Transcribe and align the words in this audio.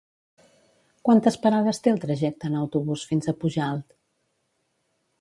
Quantes 1.09 1.37
parades 1.43 1.81
té 1.87 1.93
el 1.97 2.01
trajecte 2.07 2.51
en 2.51 2.57
autobús 2.65 3.07
fins 3.13 3.33
a 3.35 3.39
Pujalt? 3.45 3.99